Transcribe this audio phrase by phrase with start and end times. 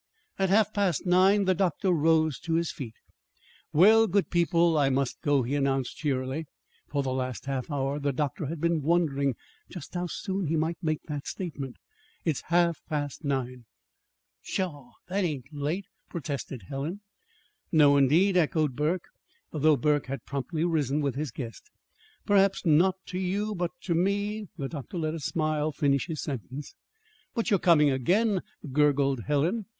[0.39, 2.95] At half past nine the doctor rose to his feet.
[3.71, 6.47] "Well, good people, I must go," he announced cheerily.
[6.87, 9.35] (For the last half hour the doctor had been wondering
[9.69, 11.75] just how soon he might make that statement.)
[12.25, 13.65] "It's half past nine."
[14.41, 14.93] "Pshaw!
[15.07, 17.01] That ain't late," protested Helen.
[17.71, 19.05] "No, indeed," echoed Burke
[19.51, 21.69] though Burke had promptly risen with his guest.
[22.25, 26.73] "Perhaps not, to you; but to me" The doctor let a smile finish his sentence.
[27.35, 28.41] "But you're coming again,"
[28.73, 29.67] gurgled Helen.